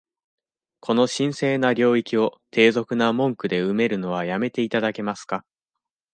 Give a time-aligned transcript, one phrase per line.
[0.79, 5.45] この神聖な領域を、低俗な文句で埋めるのは止めて頂けますか？